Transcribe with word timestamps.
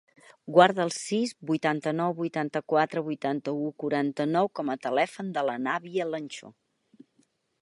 Guarda 0.53 0.85
el 0.87 0.91
sis, 0.95 1.33
vuitanta-nou, 1.49 2.15
vuitanta-quatre, 2.21 3.05
vuitanta-u, 3.11 3.69
quaranta-nou 3.85 4.53
com 4.61 4.75
a 4.77 4.81
telèfon 4.89 5.31
de 5.37 5.49
l'Anabia 5.51 6.13
Lancho. 6.15 6.55